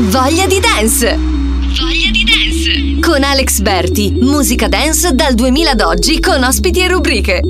Voglia 0.00 0.46
di 0.46 0.60
dance! 0.60 1.16
Voglia 1.16 2.10
di 2.12 2.24
dance! 2.24 3.00
Con 3.00 3.24
Alex 3.24 3.58
Berti, 3.58 4.12
musica 4.20 4.68
dance 4.68 5.12
dal 5.12 5.34
2000 5.34 5.70
ad 5.72 5.80
oggi 5.80 6.20
con 6.20 6.40
ospiti 6.44 6.80
e 6.80 6.86
rubriche. 6.86 7.40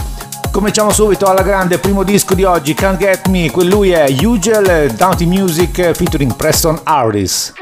Cominciamo 0.51 0.89
subito 0.89 1.27
alla 1.27 1.43
grande, 1.43 1.77
primo 1.77 2.01
disco 2.01 2.33
di 2.33 2.43
oggi, 2.43 2.73
Can't 2.73 2.97
Get 2.97 3.27
Me, 3.27 3.51
quel 3.51 3.67
lui 3.67 3.91
è 3.91 4.05
Usual 4.23 4.91
Downty 4.95 5.25
Music 5.25 5.91
featuring 5.91 6.35
Preston 6.35 6.79
Harris. 6.83 7.53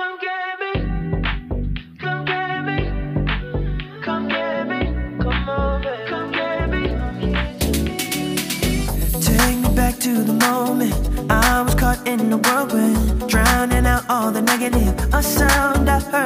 In 12.06 12.30
the 12.30 12.38
whirlwind, 12.38 13.30
drowning 13.30 13.86
out 13.86 14.04
all 14.10 14.32
the 14.32 14.42
negative. 14.42 14.94
A 15.14 15.22
sound 15.22 15.90
I 15.90 16.00
heard, 16.00 16.25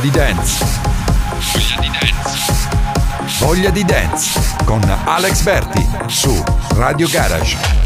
di 0.00 0.10
dance. 0.10 0.64
Voglia 1.40 1.80
di 1.80 1.90
dance. 1.90 2.68
Voglia 3.38 3.70
di 3.70 3.84
dance 3.84 4.40
con 4.64 4.80
Alex 5.04 5.42
Berti 5.42 5.88
su 6.06 6.42
Radio 6.74 7.08
Garage. 7.08 7.77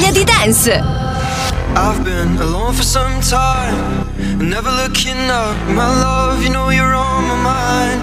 voglia 0.00 0.12
di 0.12 0.24
dance. 0.24 0.70
I've 1.76 2.02
been 2.02 2.38
alone 2.38 2.74
for 2.74 2.82
some 2.82 3.20
time, 3.20 4.06
never 4.38 4.70
looking 4.70 5.30
up, 5.30 5.56
my 5.68 5.86
love, 5.86 6.42
you 6.42 6.50
know 6.50 6.70
you're 6.70 6.94
on 6.94 7.24
my 7.28 7.36
mind. 7.36 8.02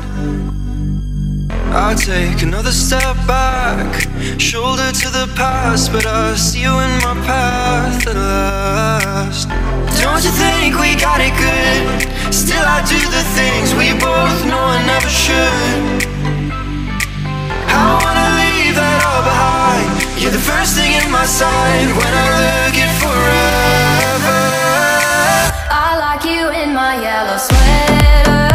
I 1.73 1.95
take 1.95 2.43
another 2.43 2.71
step 2.71 3.15
back, 3.25 4.07
shoulder 4.37 4.91
to 4.91 5.09
the 5.09 5.27
past, 5.35 5.91
but 5.91 6.05
I 6.05 6.35
see 6.35 6.61
you 6.61 6.79
in 6.79 7.01
my 7.01 7.15
path 7.25 8.07
at 8.07 8.15
last. 8.15 9.49
Don't 9.99 10.23
you 10.23 10.31
think 10.31 10.79
we 10.79 10.95
got 10.95 11.19
it 11.19 11.33
good? 11.35 12.33
Still 12.33 12.63
I 12.63 12.81
do 12.85 12.99
the 13.17 13.23
things 13.35 13.73
we 13.75 13.91
both 13.99 14.45
know 14.45 14.63
I 14.63 14.85
never 14.85 15.09
should. 15.09 16.07
I 17.69 18.16
you're 20.27 20.35
the 20.35 20.39
first 20.39 20.75
thing 20.75 20.91
in 20.91 21.09
my 21.09 21.23
sight 21.23 21.87
when 21.87 22.13
I 22.13 22.27
look 22.43 22.75
at 22.75 22.91
forever. 22.99 24.39
I 25.71 25.95
like 26.03 26.25
you 26.25 26.49
in 26.51 26.73
my 26.73 27.01
yellow 27.01 27.37
sweater. 27.37 28.46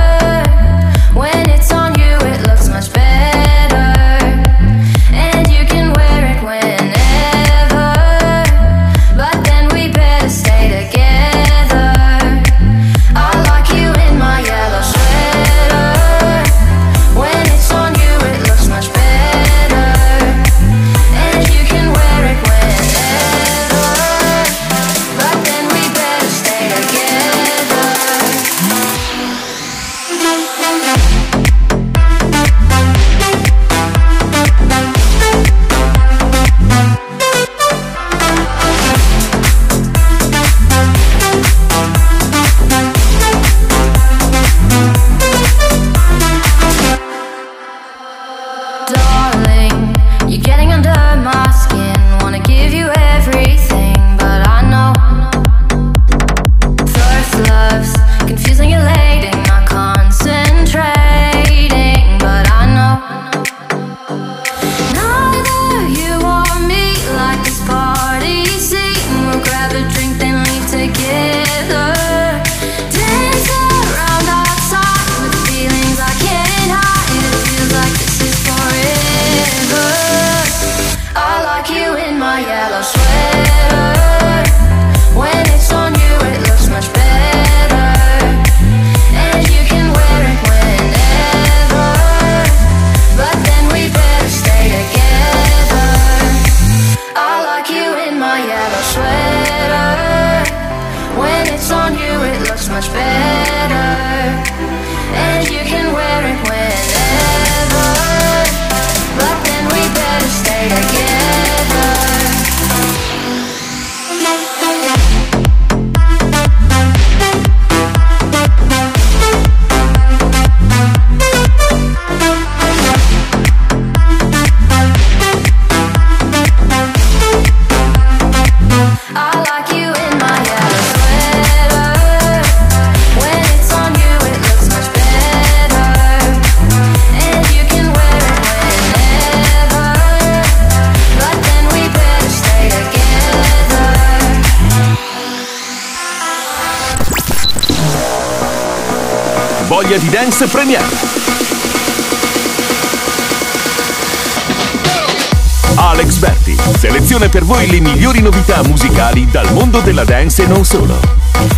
per 157.43 157.45
voi 157.45 157.67
le 157.69 157.81
migliori 157.81 158.21
novità 158.21 158.63
musicali 158.63 159.29
dal 159.29 159.53
mondo 159.53 159.81
della 159.81 160.05
dance 160.05 160.45
e 160.45 160.47
non 160.47 160.65
solo. 160.65 160.95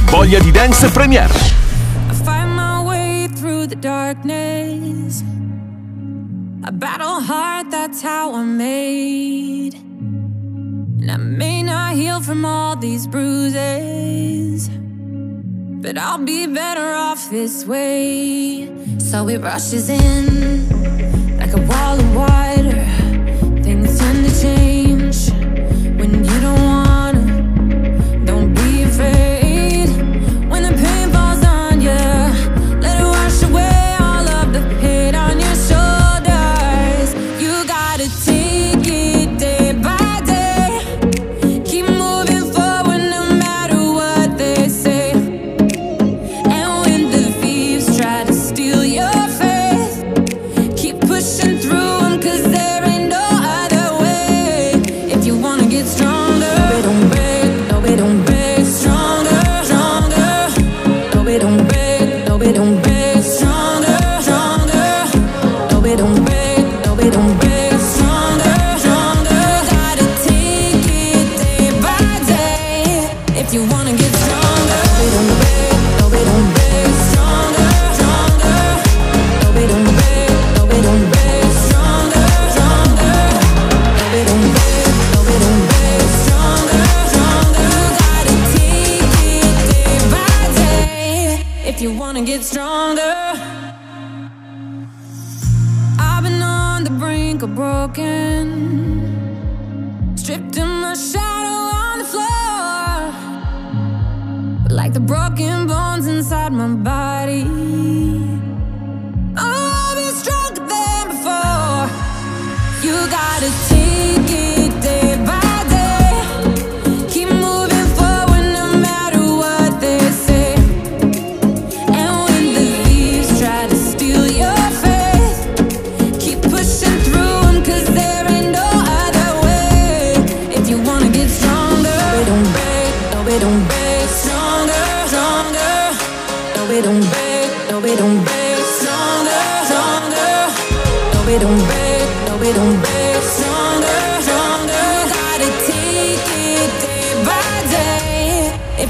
Voglia 0.07 0.39
di 0.39 0.51
Dance 0.51 0.89
Premiere. 0.89 1.33
I 2.11 2.15
find 2.25 2.55
my 2.55 2.83
way 2.83 3.29
through 3.35 3.67
the 3.67 3.77
darkness. 3.79 5.23
A 6.63 6.73
battle 6.73 7.21
hard, 7.21 7.71
that's 7.71 8.03
how 8.03 8.33
I'm 8.33 8.57
made. 8.57 9.75
And 11.01 11.11
I 11.11 11.17
may 11.19 11.63
not 11.63 11.95
heal 11.95 12.23
from 12.23 12.45
all 12.47 12.77
these 12.77 13.07
bruises. 13.07 14.71
But 15.83 15.99
I'll 15.99 16.25
be 16.25 16.47
better 16.47 16.95
off 16.95 17.29
this 17.29 17.67
way. 17.67 18.71
So 18.99 19.29
it 19.29 19.43
rushes 19.43 19.91
in 19.91 20.67
like 21.37 21.53
a 21.53 21.61
wall 21.61 21.99
of 21.99 22.15
water. 22.15 22.87
Things 23.63 23.99
tend 23.99 24.27
to 24.27 24.41
change. 24.41 25.44
when 26.07 26.23
you 26.23 26.41
don't 26.41 26.74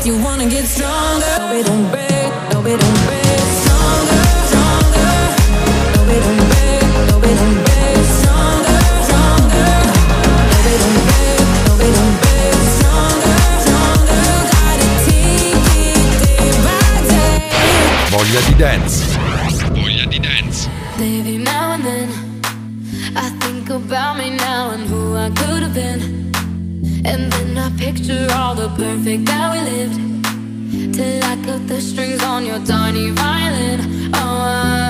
make 0.04 0.12
you 0.12 0.22
wanna 0.22 0.48
get 0.48 0.66
stronger. 0.66 1.26
No, 1.38 1.54
we 1.54 1.62
don't 1.62 1.90
break, 1.90 2.52
no, 2.52 2.60
we 2.60 2.76
don't 2.76 3.06
break. 3.06 3.22
Voglia 18.10 18.40
di 18.46 18.54
dance. 18.54 19.13
perfect 29.04 29.26
that 29.26 29.52
we 29.52 29.60
lived 29.70 30.94
Till 30.94 31.24
I 31.24 31.36
cut 31.44 31.68
the 31.68 31.78
strings 31.80 32.22
on 32.22 32.46
your 32.46 32.58
tiny 32.64 33.10
violin. 33.10 34.10
Oh, 34.14 34.18
I 34.18 34.83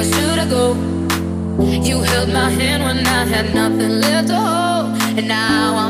where 0.00 0.12
should 0.12 0.38
I 0.38 0.48
go? 0.48 0.72
You 1.62 2.00
held 2.00 2.30
my 2.30 2.48
hand 2.48 2.82
when 2.82 3.06
I 3.06 3.24
had 3.24 3.54
nothing 3.54 4.00
left 4.00 4.28
to 4.28 4.34
hold, 4.34 5.18
and 5.18 5.28
now 5.28 5.76
I'm. 5.76 5.89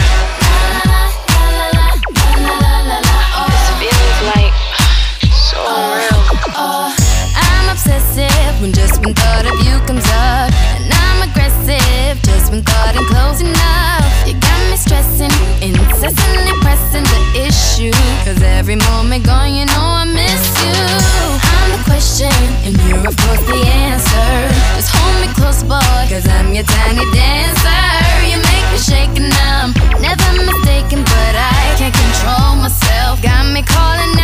every 18.61 18.75
moment 18.75 19.25
gone, 19.25 19.51
you 19.55 19.65
know 19.65 19.87
I 20.01 20.05
miss 20.05 20.45
you. 20.61 20.69
I'm 20.69 21.69
the 21.73 21.81
question, 21.89 22.29
and 22.61 22.77
you're 22.85 23.01
of 23.09 23.17
course 23.17 23.41
the 23.49 23.57
answer. 23.57 24.29
Just 24.77 24.93
hold 24.93 25.17
me 25.17 25.33
close, 25.33 25.63
boy, 25.63 25.81
cause 26.05 26.27
I'm 26.29 26.53
your 26.53 26.63
tiny 26.63 27.01
dancer. 27.09 27.81
You 28.29 28.37
make 28.37 28.65
me 28.69 28.77
shake 28.77 29.17
and 29.17 29.33
I'm 29.49 29.73
never 29.97 30.29
mistaken, 30.45 31.01
but 31.01 31.33
I 31.33 31.73
can't 31.73 31.95
control 32.05 32.61
myself. 32.61 33.23
Got 33.23 33.49
me 33.49 33.63
calling 33.65 34.20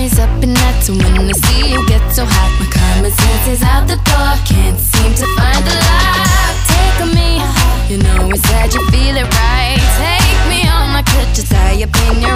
is 0.00 0.18
up 0.18 0.30
and 0.42 0.56
out, 0.56 0.82
so 0.82 0.92
when 0.92 1.18
I 1.18 1.32
see 1.32 1.72
you 1.72 1.86
get 1.88 2.02
so 2.10 2.24
hot, 2.24 2.50
my 2.60 2.66
common 2.70 3.10
sense 3.10 3.48
is 3.48 3.62
out 3.62 3.86
the 3.88 3.96
door, 3.96 4.32
can't 4.46 4.78
seem 4.78 5.14
to 5.14 5.26
find 5.36 5.62
the 5.66 5.74
light. 5.74 6.56
Take 6.70 6.98
me, 7.16 7.30
you 7.90 7.98
know 8.02 8.30
it's 8.30 8.42
sad, 8.48 8.74
you 8.74 8.82
feel 8.90 9.16
it 9.16 9.28
right. 9.28 9.80
Take 9.98 10.40
me 10.50 10.68
on, 10.68 10.94
I 10.94 11.02
could 11.02 11.28
just 11.34 11.50
tie 11.50 11.76
die, 11.76 11.82
opinion. 11.82 12.27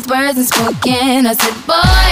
with 0.00 0.10
words 0.10 0.38
unspoken. 0.38 1.26
I 1.26 1.34
said, 1.34 1.66
boy. 1.66 2.09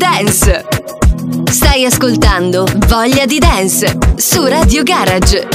dance. 0.00 0.64
Stai 1.50 1.84
ascoltando 1.84 2.66
Voglia 2.86 3.26
di 3.26 3.38
dance 3.38 3.98
su 4.16 4.46
Radio 4.46 4.82
Garage. 4.82 5.46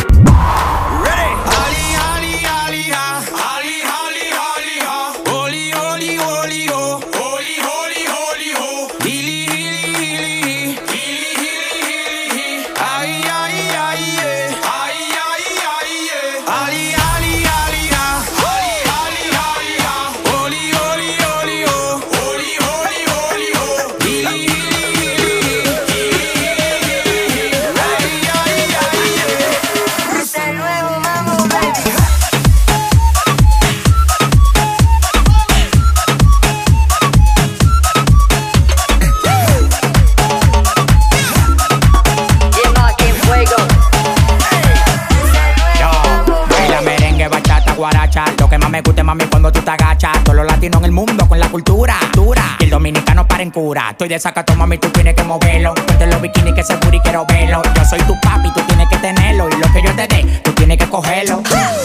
Estoy 53.55 54.09
de 54.09 54.19
sacato, 54.19 54.53
mami, 54.53 54.77
tú 54.77 54.89
tienes 54.89 55.13
que 55.13 55.23
moverlo. 55.23 55.73
Ponte 55.75 56.05
los 56.07 56.21
bikinis 56.21 56.53
que 56.53 56.61
se 56.61 56.73
y 56.73 56.99
quiero 56.99 57.25
verlo. 57.25 57.61
Yo 57.73 57.85
soy 57.85 57.99
tu 57.99 58.19
papi, 58.19 58.51
tú 58.51 58.59
tienes 58.67 58.89
que 58.89 58.97
tenerlo. 58.97 59.47
Y 59.47 59.53
lo 59.53 59.71
que 59.71 59.81
yo 59.81 59.95
te 59.95 60.07
dé, 60.07 60.41
tú 60.43 60.51
tienes 60.51 60.77
que 60.77 60.89
cogerlo. 60.89 61.41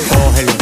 Cógelo 0.08 0.59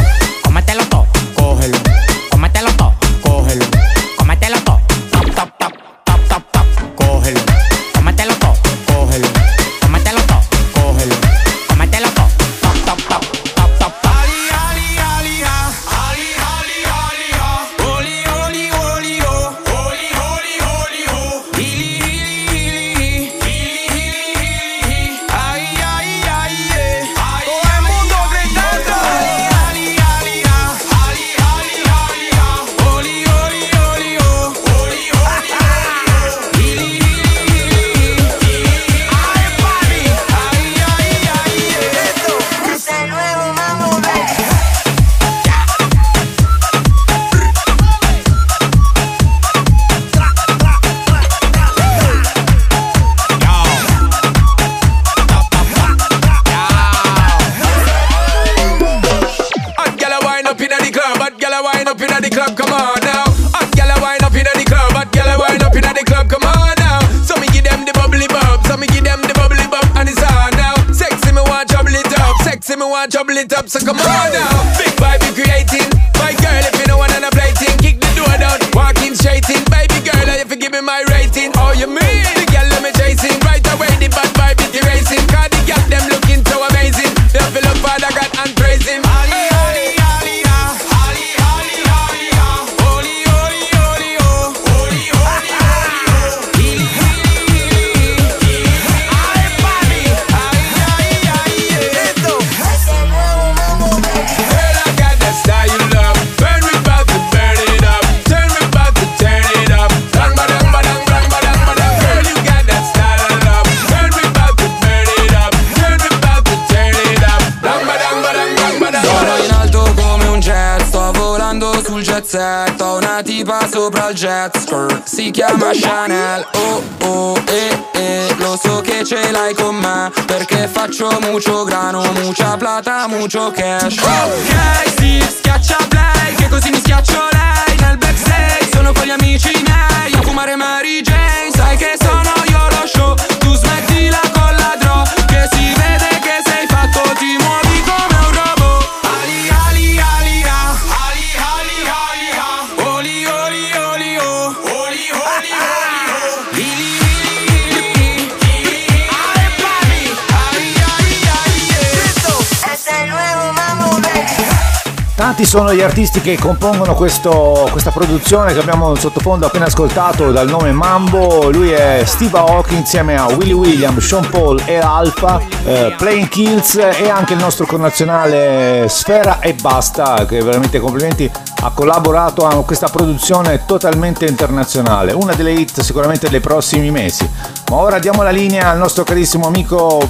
Tanti 165.38 165.56
sono 165.56 165.72
gli 165.72 165.82
artisti 165.82 166.20
che 166.20 166.36
compongono 166.36 166.94
questo- 166.94 167.68
questa 167.70 167.92
produzione 167.92 168.52
che 168.52 168.58
abbiamo 168.58 168.96
sottofondo 168.96 169.46
appena 169.46 169.66
ascoltato 169.66 170.32
dal 170.32 170.48
nome 170.48 170.72
Mambo. 170.72 171.48
Lui 171.48 171.70
è 171.70 172.02
Steve 172.04 172.38
Aoki 172.38 172.74
insieme 172.74 173.16
a 173.16 173.26
Willy 173.26 173.52
William, 173.52 174.00
Sean 174.00 174.28
Paul 174.30 174.60
e 174.64 174.78
Alpha, 174.78 175.40
eh, 175.64 175.94
Playing 175.96 176.28
Kills 176.28 176.74
e 176.74 177.08
anche 177.08 177.34
il 177.34 177.38
nostro 177.38 177.66
connazionale 177.66 178.86
Sfera 178.88 179.38
e 179.38 179.54
Basta 179.54 180.26
che 180.26 180.42
veramente 180.42 180.80
complimenti 180.80 181.30
ha 181.62 181.70
collaborato 181.70 182.44
a 182.44 182.64
questa 182.64 182.88
produzione 182.88 183.64
totalmente 183.64 184.24
internazionale, 184.24 185.12
una 185.12 185.34
delle 185.34 185.52
hit 185.52 185.82
sicuramente 185.82 186.28
dei 186.28 186.40
prossimi 186.40 186.90
mesi. 186.90 187.30
Ma 187.70 187.76
ora 187.76 188.00
diamo 188.00 188.24
la 188.24 188.30
linea 188.30 188.70
al 188.70 188.78
nostro 188.78 189.04
carissimo 189.04 189.46
amico 189.46 190.00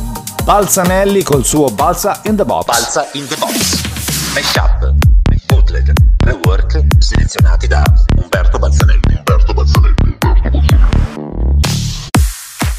Balzanelli 0.43 1.23
col 1.23 1.45
suo 1.45 1.67
Balza 1.67 2.19
in 2.23 2.35
the 2.35 2.47
Box. 2.47 2.65
Balza 2.65 3.07
in 3.13 3.29
the 3.29 3.37
Box. 3.37 3.83
Mashup, 4.33 5.08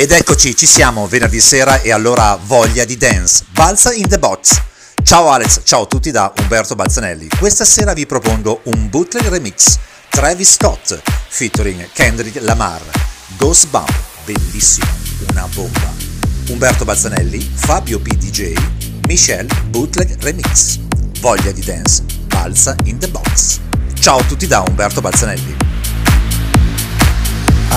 Ed 0.02 0.12
eccoci, 0.12 0.56
ci 0.56 0.66
siamo 0.66 1.08
venerdì 1.08 1.42
sera 1.42 1.82
e 1.82 1.92
allora 1.92 2.40
voglia 2.42 2.86
di 2.86 2.96
dance. 2.96 3.44
Balza 3.52 3.94
in 3.94 4.08
the 4.08 4.18
box. 4.18 4.62
Ciao 5.04 5.30
Alex, 5.30 5.60
ciao 5.66 5.82
a 5.82 5.86
tutti 5.88 6.10
da 6.10 6.32
Umberto 6.40 6.74
Balzanelli. 6.74 7.28
Questa 7.38 7.66
sera 7.66 7.92
vi 7.92 8.06
propongo 8.06 8.62
un 8.64 8.90
bootleg 8.90 9.28
remix. 9.28 9.78
Travis 10.08 10.54
Scott 10.54 11.02
featuring 11.28 11.86
Kendrick 11.92 12.42
Lamar. 12.44 12.80
Ghost 13.36 13.68
Bump, 13.68 13.94
bellissimo, 14.24 14.88
una 15.32 15.46
bomba. 15.54 15.92
Umberto 16.48 16.86
Balzanelli, 16.86 17.52
Fabio 17.56 18.00
P. 18.00 18.14
DJ, 18.14 18.54
Michelle 19.06 19.54
Bootleg 19.66 20.16
Remix. 20.22 20.78
Voglia 21.20 21.52
di 21.52 21.62
dance, 21.62 22.06
balza 22.28 22.74
in 22.86 23.00
the 23.00 23.10
box. 23.10 23.60
Ciao 24.00 24.20
a 24.20 24.24
tutti 24.24 24.48
da 24.48 24.64
Umberto 24.66 25.02
Balzanelli. 25.02 25.58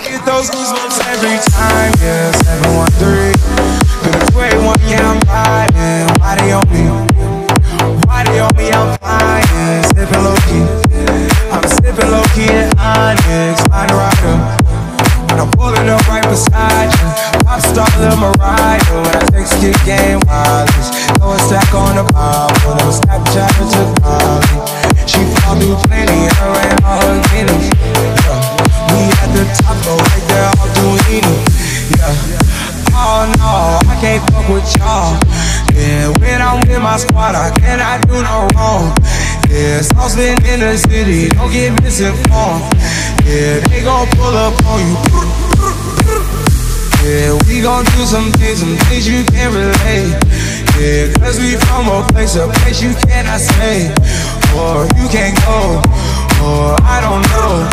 Get 0.00 0.24
those 0.24 0.48
goosebumps 0.48 0.96
every 1.12 1.36
time, 1.52 1.92
yeah. 2.00 2.32
713. 2.48 3.36
Been 4.00 4.16
a 4.16 4.24
21, 4.32 4.80
yeah, 4.88 5.04
I'm 5.04 5.20
riding. 5.28 6.08
Why 6.16 6.36
they 6.40 6.52
on 6.56 6.64
me? 6.72 6.88
Why 8.08 8.24
they 8.24 8.40
on 8.40 8.48
me? 8.56 8.72
I'm 8.72 8.96
flying. 8.96 9.84
Sipping 9.92 10.24
low 10.24 10.36
key. 10.48 10.64
I'm 11.52 11.64
sipping 11.68 12.10
low 12.10 12.24
key 12.32 12.48
in 12.48 12.72
Onyx. 12.80 13.60
A 13.68 13.80
rider. 13.92 14.36
When 15.28 15.36
I'm 15.36 15.50
pulling 15.52 15.88
up 15.92 16.00
right 16.08 16.24
beside 16.24 16.88
you. 16.96 17.08
Pop 17.44 17.60
star 17.60 17.88
Lil 18.00 18.16
Mariah. 18.16 18.80
When 19.04 19.14
I 19.14 19.24
text 19.28 19.60
kick 19.60 19.76
game 19.84 20.20
wireless. 20.24 20.88
Throw 21.20 21.36
a 21.36 21.38
stack 21.44 21.74
on 21.76 22.00
the 22.00 22.04
pile. 22.08 22.48
Pull 22.64 22.72
up 22.72 22.88
Snapchat 22.88 23.52
took 23.68 23.92
Molly. 24.00 24.64
She 25.04 25.20
fall 25.44 25.60
through 25.60 25.76
plenty. 25.84 26.24
Her 26.40 26.56
and 26.56 26.80
her 26.88 26.99
my 36.90 36.96
squad, 36.96 37.34
I 37.36 37.50
cannot 37.62 38.02
do 38.08 38.18
no 38.18 38.50
wrong. 38.58 38.90
Yeah, 39.48 39.80
sauce 39.80 40.16
been 40.16 40.34
in 40.42 40.58
the 40.58 40.76
city, 40.76 41.28
don't 41.28 41.52
get 41.52 41.70
misinformed. 41.82 42.66
Yeah, 43.22 43.62
they 43.70 43.82
gon' 43.86 44.08
pull 44.18 44.34
up 44.34 44.58
on 44.66 44.80
you. 44.82 44.96
Yeah, 47.06 47.38
we 47.46 47.62
gon' 47.62 47.84
do 47.94 48.02
some 48.02 48.32
things, 48.32 48.58
some 48.58 48.74
things 48.90 49.06
you 49.06 49.22
can't 49.30 49.54
relate. 49.54 50.18
Yeah, 50.82 51.14
cause 51.22 51.38
we 51.38 51.54
from 51.70 51.86
a 51.86 52.02
place, 52.10 52.34
a 52.34 52.48
place 52.58 52.82
you 52.82 52.92
cannot 53.06 53.38
stay. 53.38 53.94
Or 54.58 54.82
you 54.98 55.06
can't 55.14 55.38
go, 55.46 55.78
or 56.42 56.74
I 56.82 56.98
don't 57.06 57.22
know. 57.30 57.70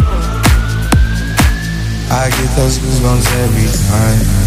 I 2.13 2.29
get 2.29 2.49
those 2.55 2.77
goosebumps 2.77 3.27
every 3.41 3.65
time 3.89 4.46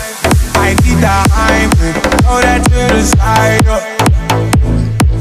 Heimlich, 1.01 1.97
throw 2.21 2.41
that 2.41 2.61
to 2.69 2.93
the 2.93 3.01
side. 3.01 3.65
yeah. 3.65 3.81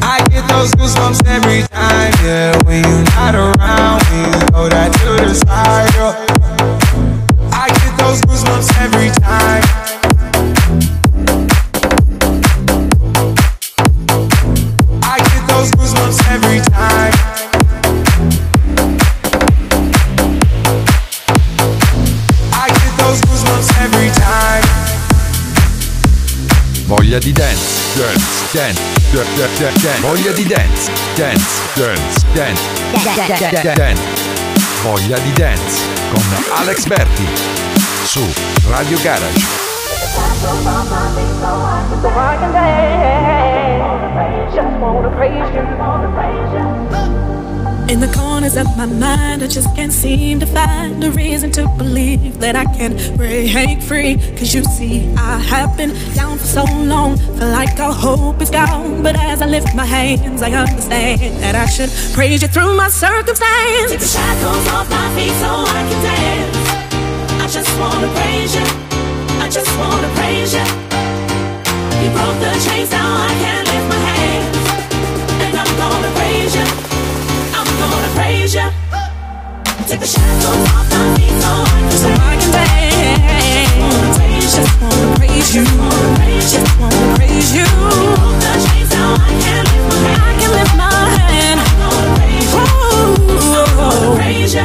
I 0.02 0.20
get 0.28 0.46
those 0.48 0.72
goosebumps 0.74 1.26
every 1.26 1.62
time, 1.68 2.12
yeah. 2.22 2.52
When 2.64 2.84
you're 2.84 3.04
not 3.16 3.34
around, 3.34 4.04
when 4.12 4.30
throw 4.52 4.68
that 4.68 4.92
to 5.00 5.24
the 5.24 5.34
side. 5.34 5.88
yeah. 5.96 7.50
I 7.52 7.68
get 7.80 7.96
those 7.98 8.20
goosebumps 8.22 8.76
every 8.76 8.99
Voglia 30.00 30.32
di 30.32 30.44
dance, 30.44 30.90
dance, 31.14 31.62
dance, 31.74 32.24
dance, 32.32 32.62
dance. 33.38 33.72
dance. 33.74 34.02
Voglia 34.82 35.18
di 35.18 35.32
dance 35.32 35.82
con 36.10 36.22
Alex 36.56 36.86
Berti 36.86 37.26
su 38.04 38.20
Radio 38.68 38.98
Garage. 39.02 39.68
So 42.00 42.08
I 42.08 42.36
can 42.38 42.52
dance, 42.52 42.74
just 44.54 44.78
wanna 44.80 45.10
praise 45.10 45.54
you, 45.54 45.62
wanna 45.78 46.08
praise 46.14 46.52
you. 46.52 46.99
In 47.90 47.98
the 47.98 48.06
corners 48.14 48.56
of 48.56 48.68
my 48.76 48.86
mind, 48.86 49.42
I 49.42 49.48
just 49.48 49.74
can't 49.74 49.92
seem 49.92 50.38
to 50.38 50.46
find 50.46 51.02
a 51.02 51.10
reason 51.10 51.50
to 51.58 51.66
believe 51.76 52.38
that 52.38 52.54
I 52.54 52.64
can 52.64 52.92
break 53.16 53.82
free. 53.82 54.14
Cause 54.38 54.54
you 54.54 54.62
see, 54.62 55.12
I 55.16 55.38
have 55.38 55.76
been 55.76 55.90
down 56.14 56.38
for 56.38 56.46
so 56.46 56.64
long, 56.92 57.16
feel 57.16 57.48
like 57.48 57.80
all 57.80 57.92
hope 57.92 58.40
is 58.40 58.48
gone. 58.48 59.02
But 59.02 59.16
as 59.16 59.42
I 59.42 59.46
lift 59.46 59.74
my 59.74 59.84
hands, 59.84 60.40
I 60.40 60.52
understand 60.52 61.42
that 61.42 61.56
I 61.56 61.66
should 61.66 61.90
praise 62.14 62.42
you 62.42 62.48
through 62.48 62.76
my 62.76 62.88
circumstance. 62.88 63.90
Take 63.90 63.98
the 63.98 64.06
shackles 64.06 64.68
off 64.68 64.88
my 64.88 65.08
feet 65.16 65.34
so 65.42 65.50
I 65.50 65.82
can 65.90 66.00
dance. 66.06 66.56
I 67.42 67.46
just 67.50 67.72
wanna 67.80 68.06
praise 68.14 68.54
you. 68.54 68.66
I 69.42 69.48
just 69.50 69.70
wanna 69.76 70.10
praise 70.14 70.54
you. 70.54 70.66
You 72.02 72.10
broke 72.14 72.38
the 72.38 72.54
chains, 72.64 72.92
now 72.92 73.26
I 73.26 73.30
can 73.42 73.64
lift 73.64 73.88
my 73.88 73.98
hands. 74.14 74.59
Praise 78.14 78.54
you. 78.54 78.68
Take 79.88 80.00
the 80.00 80.06
shackles 80.06 80.46
off 80.46 80.90
my 80.90 81.14
feet 81.16 81.34
so 81.42 81.50
I 81.50 81.80
can 81.80 81.90
So 82.02 82.08
I 82.08 82.36
can 82.40 82.50
dance. 82.52 84.54
Just 84.56 84.80
wanna 84.80 85.16
praise 85.16 85.54
you. 85.54 85.64
Just 85.64 86.80
wanna 86.80 87.14
praise 87.16 87.50
you. 87.54 87.64
the 87.64 88.52
chains, 88.64 88.90
now 88.90 89.14
I 89.14 89.16
can 89.42 89.64
lift 89.70 89.86
my 89.90 89.96
hands. 90.06 90.22
I 90.22 90.24
can 90.40 90.50
lift 90.58 90.74
my 90.76 90.92
hand. 91.16 91.60
I'm 91.60 91.66
gonna 93.78 94.16
praise 94.16 94.54
you. 94.54 94.62
I 94.62 94.64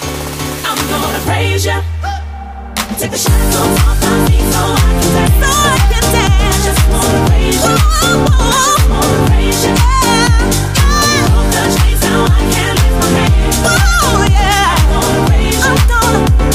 I'm 0.93 1.01
gonna 1.01 1.19
praise 1.25 1.65
you. 1.65 1.79
Take 2.99 3.11
the 3.11 3.17
shackles 3.17 3.55
off 3.55 3.97
my 4.03 4.11
feet 4.27 4.45
so 4.51 4.61
I 4.61 4.79
can 4.99 5.09
dance. 5.15 5.39
So 5.41 5.47
I 5.71 5.79
can 5.91 6.05
dance. 6.11 6.43
I 6.43 6.59
just 6.67 6.83
wanna 6.91 7.19
praise 7.27 7.63
you. 7.63 7.71
I 7.71 8.51
just 8.67 8.85
wanna 8.91 9.19
praise 9.27 9.61
you. 9.65 9.73
You 11.11 11.23
broke 11.31 11.49
the 11.55 11.63
chains, 11.75 12.01
now 12.03 12.25
I 12.27 12.41
can 12.53 12.73
lift 12.81 12.97
my 13.01 13.07
hands. 13.17 13.57
Oh 13.65 14.27
yeah. 14.29 14.75
I'm 14.75 14.85
gonna 14.91 15.27
praise. 15.27 15.63
I'm 15.63 15.71
I'm 15.71 15.87
gonna 15.87 16.50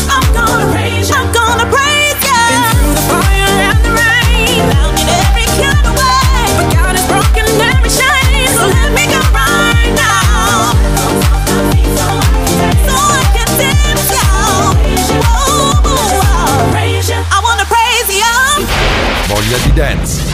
Voglia 19.47 19.65
di 19.65 19.73
dance. 19.75 20.26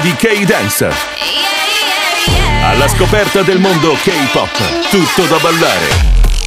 Di 0.00 0.14
K-Dance. 0.14 0.90
Alla 2.62 2.86
scoperta 2.86 3.42
del 3.42 3.58
mondo 3.58 3.94
K-Pop. 3.94 4.88
Tutto 4.90 5.26
da 5.26 5.38
ballare. 5.38 5.86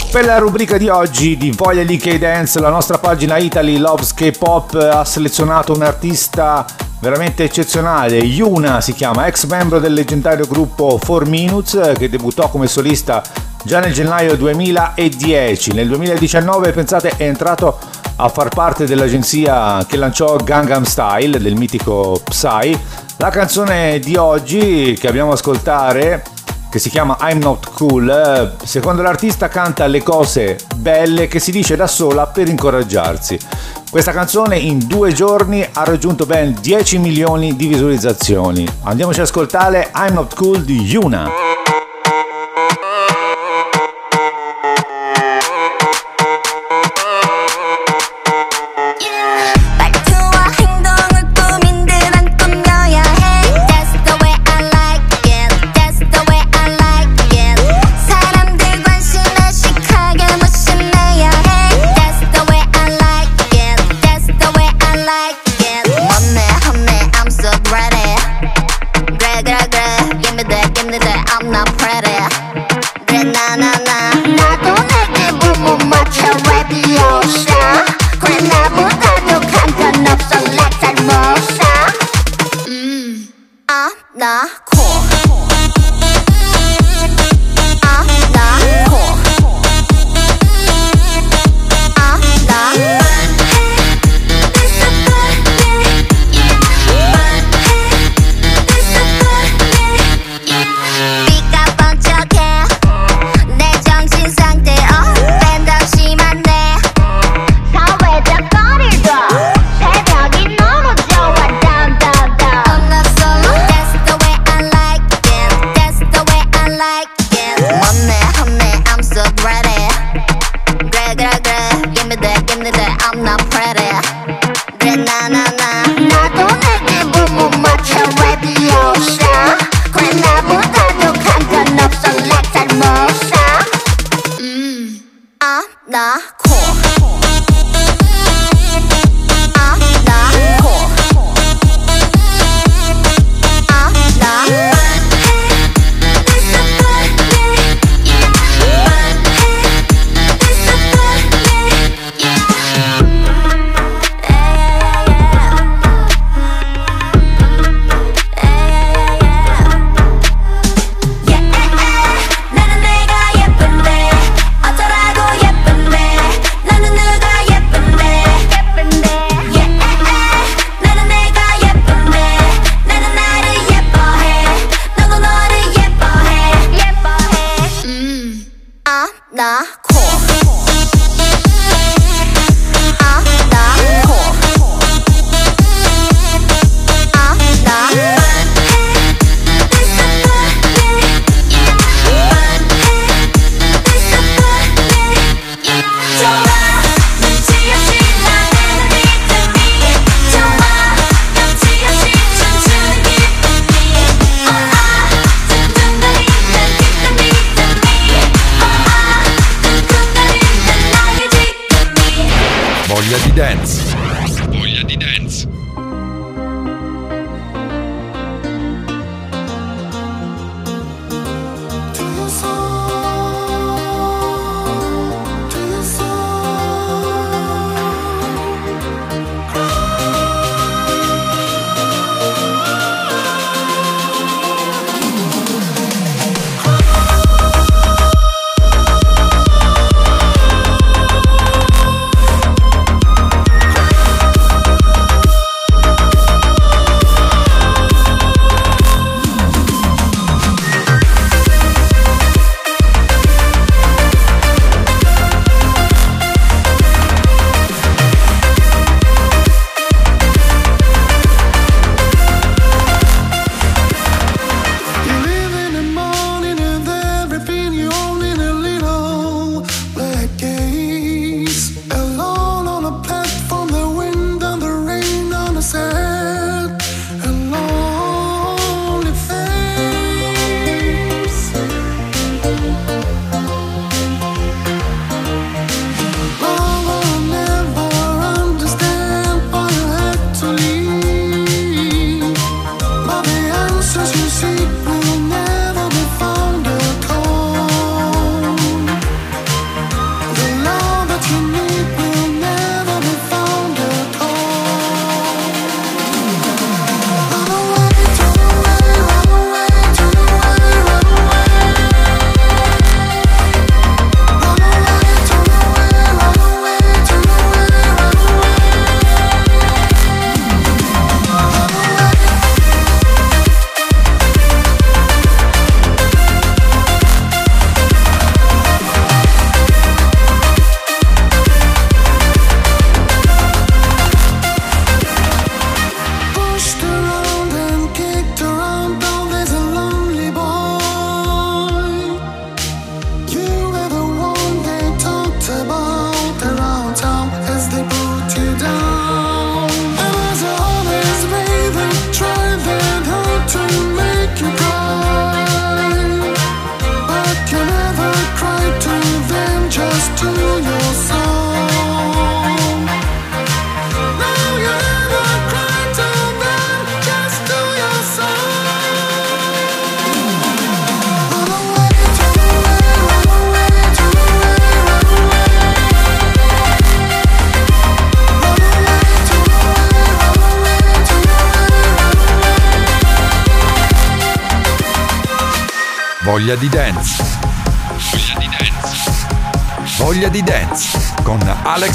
Per 0.10 0.24
la 0.24 0.38
rubrica 0.38 0.78
di 0.78 0.88
oggi 0.88 1.36
di 1.36 1.52
Voglia 1.52 1.84
di 1.84 1.98
K-Dance, 1.98 2.60
la 2.62 2.70
nostra 2.70 2.98
pagina 2.98 3.38
Italy 3.38 3.78
Loves 3.78 4.14
K-Pop 4.14 4.76
ha 4.76 5.04
selezionato 5.04 5.74
un 5.74 5.82
artista 5.82 6.66
veramente 7.00 7.44
eccezionale. 7.44 8.18
Yuna 8.18 8.80
si 8.80 8.94
chiama, 8.94 9.28
ex 9.28 9.46
membro 9.46 9.80
del 9.80 9.94
leggendario 9.94 10.46
gruppo 10.48 10.98
4 11.04 11.26
Minutes 11.30 11.94
che 11.98 12.10
debuttò 12.10 12.50
come 12.50 12.68
solista 12.68 13.22
già 13.64 13.80
nel 13.80 13.92
gennaio 13.92 14.38
2010. 14.38 15.74
Nel 15.74 15.88
2019, 15.88 16.72
pensate, 16.72 17.14
è 17.18 17.24
entrato 17.24 17.78
a 18.22 18.30
far 18.30 18.50
parte 18.50 18.86
dell'agenzia 18.86 19.84
che 19.88 19.98
lanciò 19.98 20.36
Gangnam 20.36 20.84
Style 20.84 21.40
del 21.40 21.56
mitico 21.56 22.22
Psy. 22.24 22.80
La 23.18 23.30
canzone 23.30 23.98
di 24.00 24.16
oggi 24.16 24.96
che 25.00 25.08
abbiamo 25.08 25.32
ascoltare 25.32 26.24
che 26.70 26.78
si 26.78 26.90
chiama 26.90 27.18
I'm 27.22 27.40
Not 27.40 27.72
Cool, 27.74 28.56
secondo 28.64 29.02
l'artista 29.02 29.48
canta 29.48 29.88
le 29.88 30.04
cose 30.04 30.58
belle 30.76 31.28
che 31.28 31.40
si 31.40 31.52
dice 31.52 31.76
da 31.76 31.88
sola 31.88 32.28
per 32.28 32.48
incoraggiarsi. 32.48 33.40
Questa 33.90 34.12
canzone 34.12 34.58
in 34.58 34.86
due 34.86 35.12
giorni 35.12 35.68
ha 35.74 35.84
raggiunto 35.84 36.26
ben 36.26 36.56
10 36.62 37.00
milioni 37.00 37.56
di 37.56 37.66
visualizzazioni. 37.66 38.66
Andiamoci 38.84 39.20
ad 39.20 39.26
ascoltare 39.26 39.92
I'm 39.96 40.14
Not 40.14 40.36
Cool 40.36 40.64
di 40.64 40.80
Yuna. 40.80 41.61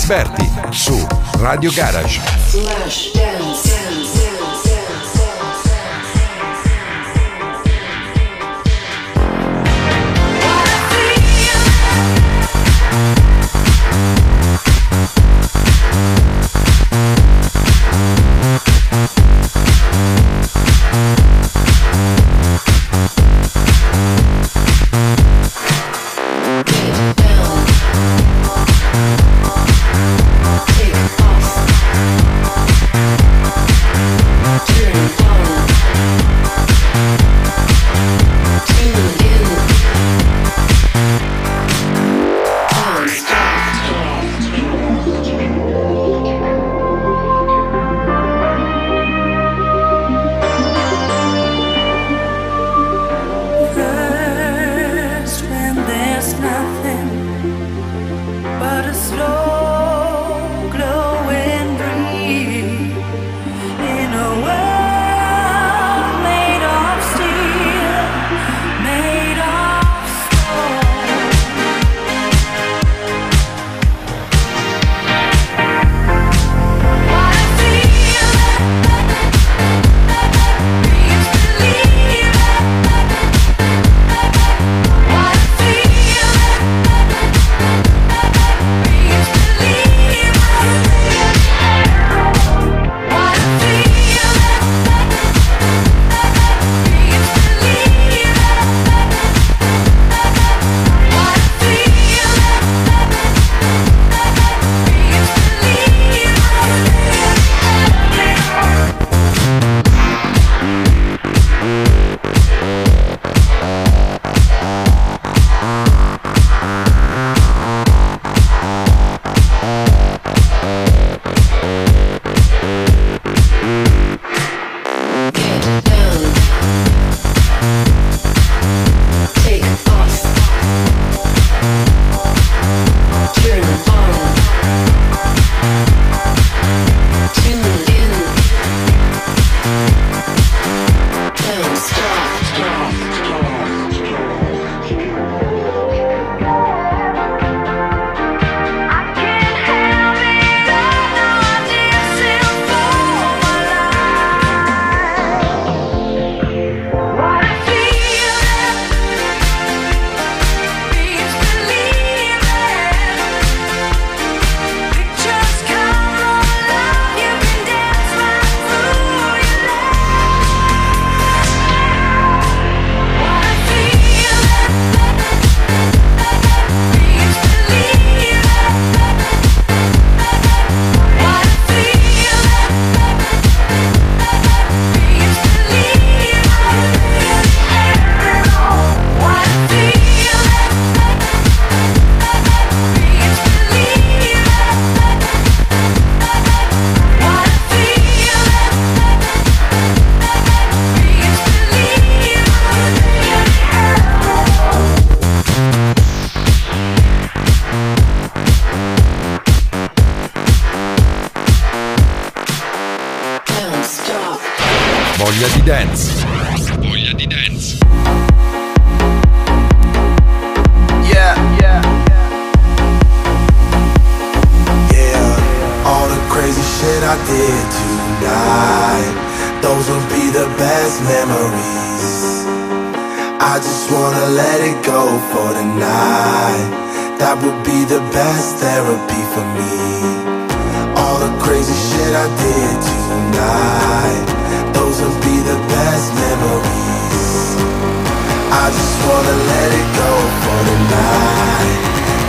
esperti 0.07 0.48
su 0.70 1.04
Radio 1.40 1.68
Garage. 1.74 3.15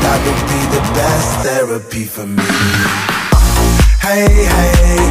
that 0.08 0.20
would 0.26 0.42
be 0.54 0.62
the 0.76 0.84
best 0.96 1.30
therapy 1.46 2.06
for 2.06 2.26
me. 2.26 2.50
Hey, 4.08 4.46
hey. 4.56 5.02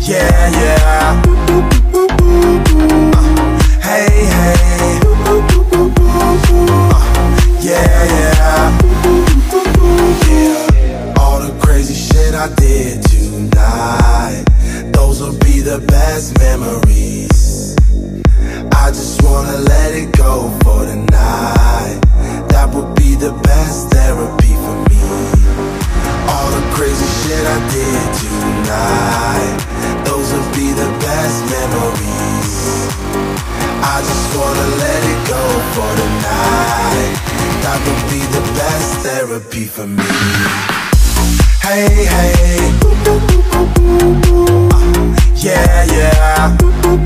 Yeah, 0.00 0.42
yeah. 0.62 1.06
Hey, 3.88 4.12
hey. 4.36 4.90
Yeah, 7.68 8.00
yeah. 8.16 8.78
All 11.20 11.38
the 11.40 11.52
crazy 11.62 11.94
shit 11.94 12.34
I 12.34 12.48
did 12.54 13.02
tonight 13.02 14.44
Those'll 14.94 15.38
be 15.38 15.60
the 15.60 15.80
best 15.86 16.38
memories. 16.38 17.76
I 18.72 18.88
just 18.88 19.22
wanna 19.22 19.58
let 19.58 19.94
it 19.94 20.16
go 20.16 20.61
the 23.22 23.30
best 23.44 23.88
therapy 23.90 24.52
for 24.64 24.76
me. 24.90 24.98
All 26.26 26.50
the 26.50 26.64
crazy 26.74 27.06
shit 27.22 27.46
I 27.46 27.58
did 27.70 28.06
tonight 28.18 29.58
Those 30.04 30.32
would 30.32 30.50
be 30.58 30.72
the 30.72 30.90
best 30.98 31.38
memories. 31.54 32.90
I 33.94 34.02
just 34.02 34.26
wanna 34.34 34.66
let 34.82 35.00
it 35.12 35.20
go 35.30 35.44
for 35.74 35.90
tonight 36.02 37.14
That 37.62 37.78
would 37.86 38.02
be 38.10 38.22
the 38.36 38.42
best 38.58 38.90
therapy 39.06 39.66
for 39.66 39.86
me. 39.86 40.02
Hey, 41.62 42.06
hey. 42.14 42.74
Uh, 43.06 43.20
Yeah, 45.36 45.84
yeah. 45.94 46.56
Uh, 46.58 46.98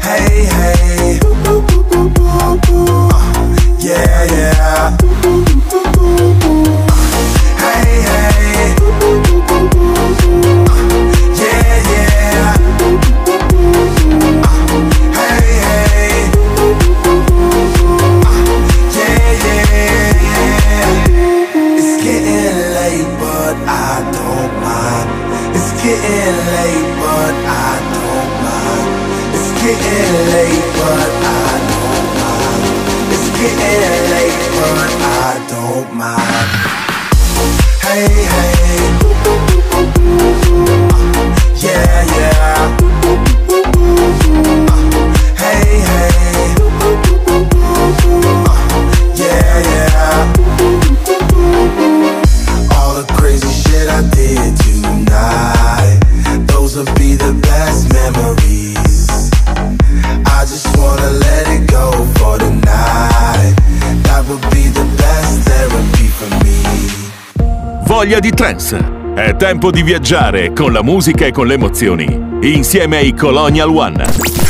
Hey, 0.00 0.44
hey. 0.44 1.20
Yeah, 3.78 4.24
yeah. 4.24 5.45
Voglia 67.86 68.18
di 68.18 68.30
trance. 68.32 68.94
È 69.14 69.34
tempo 69.36 69.70
di 69.70 69.82
viaggiare 69.82 70.52
con 70.52 70.72
la 70.72 70.82
musica 70.82 71.24
e 71.24 71.32
con 71.32 71.46
le 71.46 71.54
emozioni. 71.54 72.04
Insieme 72.42 72.98
ai 72.98 73.14
Colonial 73.14 73.70
One. 73.70 74.45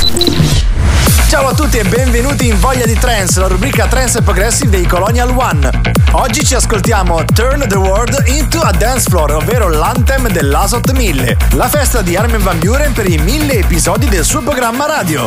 Ciao 1.29 1.49
a 1.49 1.55
tutti 1.55 1.77
e 1.79 1.83
benvenuti 1.83 2.47
in 2.47 2.59
Voglia 2.61 2.87
di 2.87 2.95
Trance, 2.95 3.41
la 3.41 3.49
rubrica 3.49 3.89
Trance 3.89 4.19
e 4.19 4.23
Progressive 4.23 4.71
dei 4.71 4.87
Colonial 4.87 5.29
One. 5.37 5.69
Oggi 6.13 6.45
ci 6.45 6.55
ascoltiamo 6.55 7.25
Turn 7.25 7.67
the 7.67 7.77
World 7.77 8.23
into 8.27 8.61
a 8.61 8.71
Dance 8.71 9.11
Floor, 9.11 9.33
ovvero 9.33 9.69
l'anthem 9.69 10.29
dell'Asot 10.29 10.93
1000, 10.93 11.37
la 11.55 11.69
festa 11.69 12.01
di 12.01 12.17
Armin 12.17 12.43
Van 12.43 12.59
Buren 12.61 12.93
per 12.93 13.11
i 13.11 13.19
mille 13.19 13.55
episodi 13.55 14.09
del 14.09 14.25
suo 14.25 14.41
programma 14.41 14.87
radio. 14.87 15.27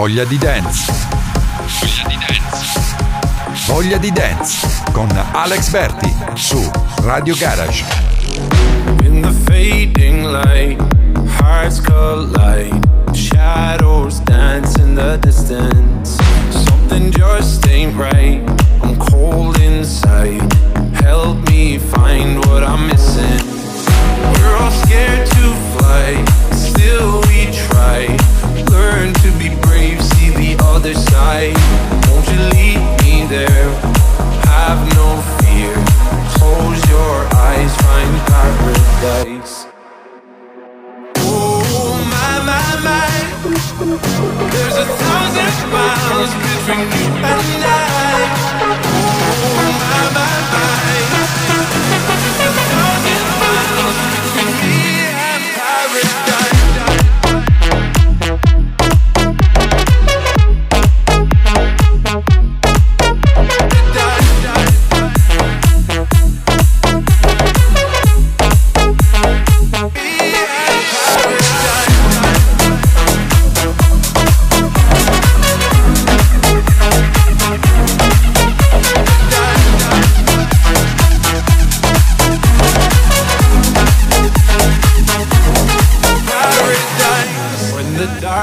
Voglia 0.00 0.24
di 0.24 0.38
dance. 0.38 0.90
Voglia 1.66 2.08
di 2.08 2.16
dance. 2.16 2.96
Voglia 3.66 3.98
di 3.98 4.10
dance 4.10 4.82
con 4.92 5.08
Alex 5.32 5.68
Berti 5.68 6.16
su 6.32 6.70
Radio 7.02 7.34
Garage. 7.36 7.84
In 9.02 9.20
the 9.20 9.30
fading 9.44 10.24
light, 10.24 10.80
hearts 11.38 11.82
collide. 11.82 12.80
Shadows 13.12 14.20
dance 14.20 14.80
in 14.80 14.94
the 14.94 15.18
distance. 15.18 16.16
Something 16.48 17.10
just 17.10 17.66
ain't 17.68 17.94
right. 17.94 18.40
I'm 18.82 18.96
cold 18.96 19.58
inside. 19.60 20.40
Help 20.94 21.46
me 21.50 21.76
find 21.76 22.42
what 22.46 22.62
I'm 22.62 22.86
missing. 22.86 23.44
We're 24.32 24.56
all 24.56 24.70
scared 24.70 25.26
to 25.26 25.54
fly, 25.76 26.24
still 26.52 27.20
we 27.28 27.52
try. 27.52 28.29
Side. 31.30 31.54
Won't 32.08 32.26
you 32.32 32.42
me 32.58 33.14
there? 33.26 33.66
Have 34.50 34.80
no 34.98 35.06
fear. 35.38 35.74
Close 36.36 36.80
your 36.94 37.16
eyes, 37.46 37.72
find 37.84 38.14
paradise. 38.30 39.54
Oh 41.18 41.94
my 42.14 42.32
my 42.48 42.68
my, 42.86 43.10
there's 44.52 44.76
a 44.76 44.86
thousand 45.02 45.56
miles 45.74 46.32
between 46.44 46.86
you 46.96 47.06
and 47.32 47.64
I. 47.64 47.86
Oh 48.72 49.68
my 49.82 50.02
my 50.16 50.34
my, 50.52 50.78
there's 52.18 52.40
a 52.46 52.64
thousand 52.72 53.26
miles 53.42 53.96
between 54.14 54.52
me 54.62 54.78
and 55.30 55.44
paradise. 55.56 56.29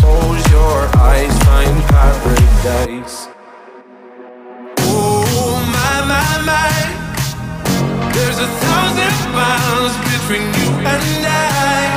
Close 0.00 0.50
your 0.50 0.78
eyes, 0.98 1.34
find 1.44 1.76
paradise. 1.88 3.28
Oh 4.80 5.56
my 5.74 5.94
my 6.12 6.30
my, 6.50 8.12
there's 8.14 8.38
a 8.38 8.48
thousand 8.62 9.32
miles 9.32 9.94
between 10.10 10.42
you 10.58 10.68
and 10.92 11.26
I. 11.26 11.89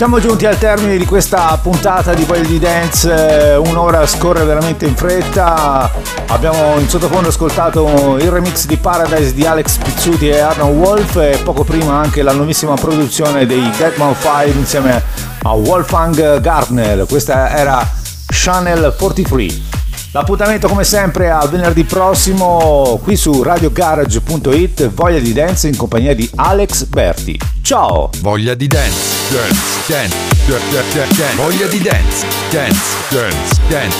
Siamo 0.00 0.18
giunti 0.18 0.46
al 0.46 0.56
termine 0.56 0.96
di 0.96 1.04
questa 1.04 1.58
puntata 1.62 2.14
di 2.14 2.24
Voglia 2.24 2.46
di 2.46 2.58
Dance, 2.58 3.60
un'ora 3.66 4.06
scorre 4.06 4.44
veramente 4.44 4.86
in 4.86 4.96
fretta, 4.96 5.90
abbiamo 6.28 6.78
in 6.78 6.88
sottofondo 6.88 7.28
ascoltato 7.28 8.16
il 8.16 8.30
remix 8.30 8.64
di 8.64 8.78
Paradise 8.78 9.34
di 9.34 9.44
Alex 9.44 9.76
Pizzuti 9.76 10.30
e 10.30 10.38
Arnold 10.38 10.78
Wolf 10.78 11.16
e 11.16 11.38
poco 11.44 11.64
prima 11.64 12.00
anche 12.00 12.22
la 12.22 12.32
nuovissima 12.32 12.76
produzione 12.76 13.44
dei 13.44 13.70
Deadmau 13.76 14.14
5 14.14 14.44
insieme 14.52 15.02
a 15.42 15.52
Wolfgang 15.52 16.40
Gardner, 16.40 17.04
questa 17.04 17.54
era 17.54 17.86
Channel 18.26 18.94
43. 18.96 19.69
L'appuntamento 20.12 20.66
come 20.66 20.82
sempre 20.82 21.30
a 21.30 21.46
venerdì 21.46 21.84
prossimo 21.84 22.98
qui 23.00 23.14
su 23.14 23.44
radiogarage.it 23.44 24.88
Voglia 24.88 25.20
di 25.20 25.32
Dance 25.32 25.68
in 25.68 25.76
compagnia 25.76 26.16
di 26.16 26.28
Alex 26.34 26.84
Berti. 26.86 27.38
Ciao! 27.62 28.10
Voglia 28.18 28.54
di 28.54 28.66
dance, 28.66 28.98
dance, 29.30 29.86
dance, 29.86 30.16
dance, 30.48 30.94
dance, 30.94 31.16
dance. 31.16 31.36
Voglia 31.36 31.66
di 31.66 31.80
dance, 31.80 32.26
dance, 32.50 32.80
dance, 33.08 33.60
dance, 33.68 33.96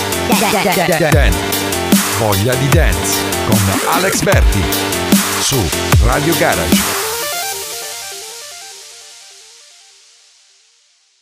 dance, 0.75 1.09
dance. 1.09 1.37
Voglia 2.17 2.55
di 2.55 2.67
dance 2.67 3.17
con 3.47 3.59
Alex 3.93 4.21
Berti 4.21 4.61
su 5.39 5.57
Radio 6.03 6.35
Garage. 6.37 7.00